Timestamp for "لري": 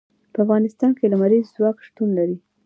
2.17-2.37